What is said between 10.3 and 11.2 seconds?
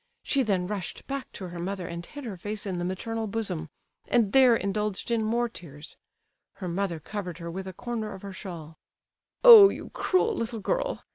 little girl!